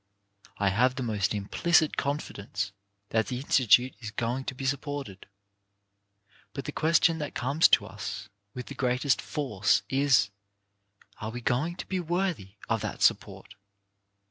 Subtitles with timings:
[0.57, 2.71] I have the most implicit confidence
[3.09, 5.27] that the institution is going to be supported.
[6.53, 10.31] But the question that comes to us with the greatest force is:
[11.17, 13.53] "Are we going to be worthy of that support?